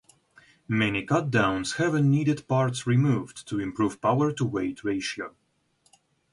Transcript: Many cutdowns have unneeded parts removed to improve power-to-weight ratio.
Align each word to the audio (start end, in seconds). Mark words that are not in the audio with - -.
Many 0.67 1.05
cutdowns 1.05 1.75
have 1.75 1.93
unneeded 1.93 2.47
parts 2.47 2.87
removed 2.87 3.47
to 3.47 3.59
improve 3.59 4.01
power-to-weight 4.01 4.83
ratio. 4.83 5.35